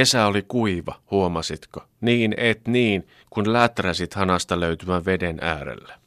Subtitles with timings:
[0.00, 1.84] Kesä oli kuiva, huomasitko?
[2.00, 5.98] Niin et niin, kun läträsit hanasta löytyvän veden äärellä.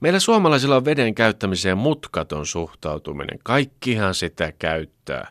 [0.00, 3.38] Meillä suomalaisilla on veden käyttämiseen mutkaton suhtautuminen.
[3.42, 5.30] Kaikkihan sitä käyttää.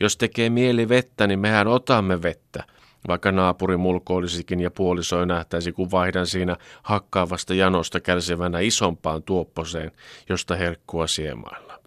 [0.00, 2.64] Jos tekee mieli vettä, niin mehän otamme vettä.
[3.08, 9.92] Vaikka naapuri mulkoilisikin ja puolisoi nähtäisi, kun vaihdan siinä hakkaavasta janosta kärsivänä isompaan tuopposeen,
[10.28, 11.83] josta herkkua siemailla.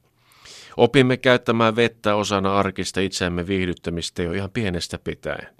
[0.77, 5.55] Opimme käyttämään vettä osana arkista itseämme viihdyttämistä jo ihan pienestä pitäen.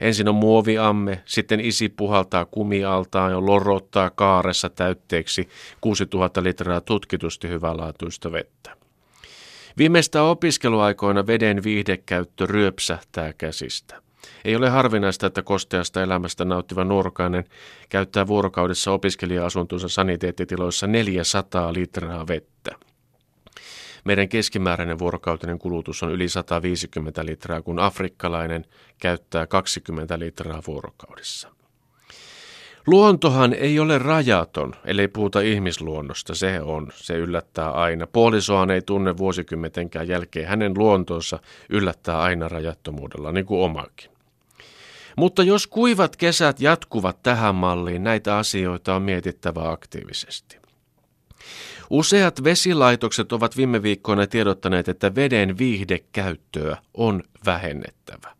[0.00, 5.48] Ensin on muoviamme, sitten isi puhaltaa kumialtaan ja lorottaa kaaressa täytteeksi
[5.80, 8.76] 6000 litraa tutkitusti hyvälaatuista vettä.
[9.78, 14.02] Viimeistä opiskeluaikoina veden viihdekäyttö ryöpsähtää käsistä.
[14.44, 17.44] Ei ole harvinaista, että kosteasta elämästä nauttiva nuorukainen
[17.88, 22.85] käyttää vuorokaudessa opiskelija-asuntonsa saniteettitiloissa 400 litraa vettä.
[24.06, 28.64] Meidän keskimääräinen vuorokautinen kulutus on yli 150 litraa, kun afrikkalainen
[28.98, 31.48] käyttää 20 litraa vuorokaudessa.
[32.86, 36.34] Luontohan ei ole rajaton, ellei puhuta ihmisluonnosta.
[36.34, 38.06] Se on, se yllättää aina.
[38.06, 40.48] Puolisohan ei tunne vuosikymmetenkään jälkeen.
[40.48, 44.10] Hänen luontonsa yllättää aina rajattomuudella, niin kuin omakin.
[45.16, 50.66] Mutta jos kuivat kesät jatkuvat tähän malliin, näitä asioita on mietittävä aktiivisesti.
[51.90, 58.36] Useat vesilaitokset ovat viime viikkoina tiedottaneet, että veden viihdekäyttöä on vähennettävä.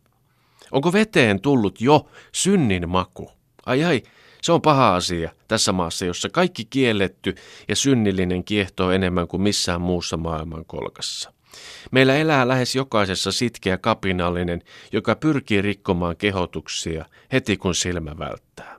[0.70, 3.30] Onko veteen tullut jo synnin maku?
[3.66, 4.02] Ai ai,
[4.42, 7.34] se on paha asia tässä maassa, jossa kaikki kielletty
[7.68, 11.32] ja synnillinen kiehtoo enemmän kuin missään muussa maailmankolkassa.
[11.90, 18.75] Meillä elää lähes jokaisessa sitkeä kapinallinen, joka pyrkii rikkomaan kehotuksia heti kun silmä välttää.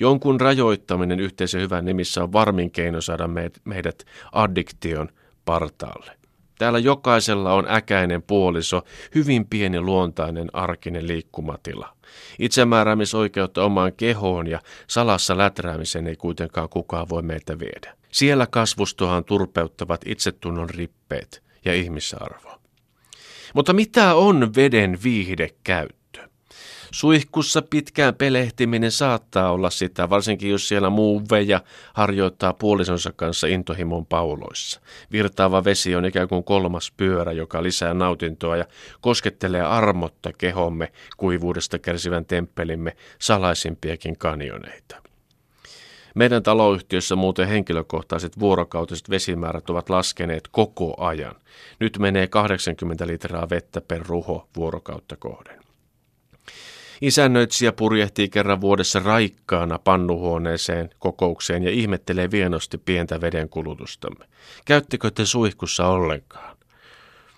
[0.00, 3.28] Jonkun rajoittaminen yhteisen hyvän nimissä on varmin keino saada
[3.64, 5.08] meidät addiktion
[5.44, 6.12] partaalle.
[6.58, 8.82] Täällä jokaisella on äkäinen puoliso,
[9.14, 11.96] hyvin pieni luontainen arkinen liikkumatila.
[12.38, 17.96] Itsemääräämisoikeutta omaan kehoon ja salassa läträämiseen ei kuitenkaan kukaan voi meiltä viedä.
[18.12, 22.60] Siellä kasvustohan turpeuttavat itsetunnon rippeet ja ihmisarvo.
[23.54, 26.03] Mutta mitä on veden viihdekäyttö?
[26.94, 31.60] Suihkussa pitkään pelehtiminen saattaa olla sitä, varsinkin jos siellä muu veja
[31.94, 34.80] harjoittaa puolisonsa kanssa intohimon pauloissa.
[35.12, 38.64] Virtaava vesi on ikään kuin kolmas pyörä, joka lisää nautintoa ja
[39.00, 45.02] koskettelee armotta kehomme kuivuudesta kärsivän temppelimme salaisimpiakin kanjoneita.
[46.14, 51.34] Meidän taloyhtiössä muuten henkilökohtaiset vuorokautiset vesimäärät ovat laskeneet koko ajan.
[51.80, 55.64] Nyt menee 80 litraa vettä per ruho vuorokautta kohden.
[57.06, 64.24] Isännöitsijä purjehtii kerran vuodessa raikkaana pannuhuoneeseen kokoukseen ja ihmettelee vienosti pientä vedenkulutustamme.
[64.64, 66.56] Käyttekö te suihkussa ollenkaan?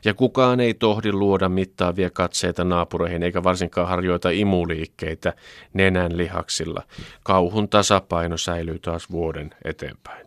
[0.04, 5.32] Ja kukaan ei tohdi luoda mittaavia katseita naapureihin eikä varsinkaan harjoita imuliikkeitä
[5.72, 6.82] nenän lihaksilla.
[7.22, 10.26] Kauhun tasapaino säilyy taas vuoden eteenpäin.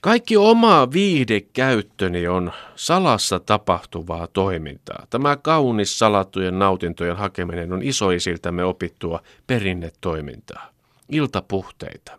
[0.00, 5.06] Kaikki oma viihdekäyttöni on salassa tapahtuvaa toimintaa.
[5.10, 10.70] Tämä kaunis salattujen nautintojen hakeminen on isoisiltämme opittua perinnetoimintaa.
[11.08, 12.18] Iltapuhteita.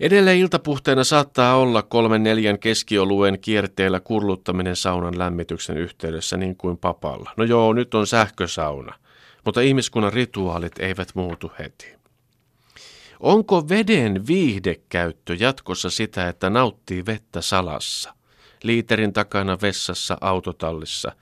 [0.00, 7.30] Edelleen iltapuhteena saattaa olla kolmen neljän keskioluen kierteellä kurluttaminen saunan lämmityksen yhteydessä niin kuin papalla.
[7.36, 8.94] No joo, nyt on sähkösauna,
[9.44, 12.03] mutta ihmiskunnan rituaalit eivät muutu heti.
[13.24, 18.14] Onko veden viihdekäyttö jatkossa sitä, että nauttii vettä salassa,
[18.62, 21.12] liiterin takana vessassa autotallissa?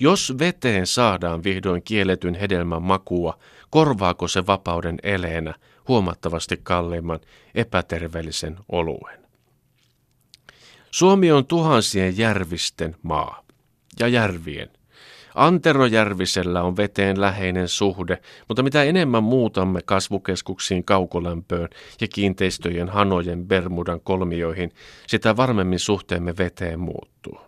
[0.00, 3.38] Jos veteen saadaan vihdoin kielletyn hedelmän makua,
[3.70, 5.54] korvaako se vapauden eleenä
[5.88, 7.20] huomattavasti kalliimman
[7.54, 9.26] epäterveellisen oluen?
[10.90, 13.44] Suomi on tuhansien järvisten maa
[14.00, 14.70] ja järvien.
[15.36, 21.68] Anterojärvisellä on veteen läheinen suhde, mutta mitä enemmän muutamme kasvukeskuksiin kaukolämpöön
[22.00, 24.72] ja kiinteistöjen hanojen Bermudan kolmioihin,
[25.06, 27.45] sitä varmemmin suhteemme veteen muuttuu.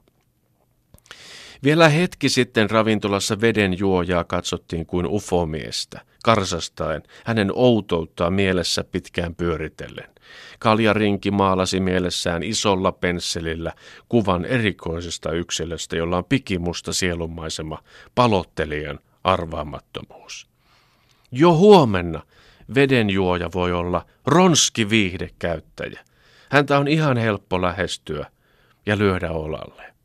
[1.64, 10.08] Vielä hetki sitten ravintolassa veden juojaa katsottiin kuin ufomiestä, karsastaen, hänen outouttaa mielessä pitkään pyöritellen.
[10.58, 13.72] Kaljarinki maalasi mielessään isolla pensselillä
[14.08, 17.82] kuvan erikoisesta yksilöstä, jolla on pikimusta sielunmaisema,
[18.14, 20.48] palottelijan arvaamattomuus.
[21.32, 22.22] Jo huomenna
[22.74, 26.00] vedenjuoja voi olla ronski viihdekäyttäjä.
[26.50, 28.26] Häntä on ihan helppo lähestyä
[28.86, 29.97] ja lyödä olalle.